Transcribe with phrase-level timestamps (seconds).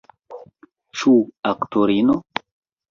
[1.01, 1.13] Ĉu
[1.53, 2.21] aktorino?